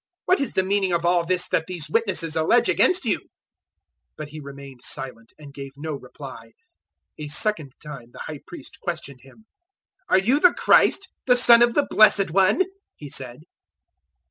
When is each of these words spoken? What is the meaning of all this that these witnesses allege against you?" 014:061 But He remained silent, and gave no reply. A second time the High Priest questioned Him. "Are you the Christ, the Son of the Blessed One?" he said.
What 0.25 0.41
is 0.41 0.53
the 0.53 0.63
meaning 0.63 0.91
of 0.93 1.05
all 1.05 1.23
this 1.23 1.47
that 1.49 1.67
these 1.67 1.87
witnesses 1.87 2.35
allege 2.35 2.67
against 2.69 3.05
you?" 3.05 3.19
014:061 3.19 3.23
But 4.17 4.29
He 4.29 4.39
remained 4.39 4.79
silent, 4.83 5.31
and 5.37 5.53
gave 5.53 5.73
no 5.77 5.93
reply. 5.93 6.53
A 7.19 7.27
second 7.27 7.73
time 7.83 8.09
the 8.11 8.21
High 8.25 8.39
Priest 8.47 8.79
questioned 8.79 9.21
Him. 9.21 9.45
"Are 10.09 10.17
you 10.17 10.39
the 10.39 10.55
Christ, 10.55 11.07
the 11.27 11.37
Son 11.37 11.61
of 11.61 11.75
the 11.75 11.85
Blessed 11.87 12.31
One?" 12.31 12.63
he 12.95 13.09
said. 13.09 13.43